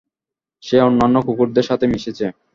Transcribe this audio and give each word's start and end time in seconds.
সে 0.63 0.77
অন্যান্য 0.81 1.15
কুকুরদের 1.27 1.65
সাথে 1.69 1.85
মিশেছে। 1.87 2.25